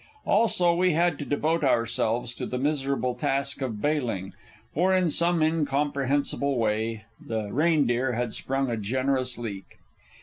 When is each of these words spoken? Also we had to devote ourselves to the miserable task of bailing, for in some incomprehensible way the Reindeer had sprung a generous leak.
Also 0.25 0.73
we 0.73 0.93
had 0.93 1.19
to 1.19 1.25
devote 1.25 1.63
ourselves 1.63 2.33
to 2.33 2.47
the 2.47 2.57
miserable 2.57 3.13
task 3.13 3.61
of 3.61 3.79
bailing, 3.83 4.33
for 4.73 4.95
in 4.95 5.11
some 5.11 5.43
incomprehensible 5.43 6.57
way 6.57 7.03
the 7.23 7.53
Reindeer 7.53 8.13
had 8.13 8.33
sprung 8.33 8.71
a 8.71 8.77
generous 8.77 9.37
leak. 9.37 9.77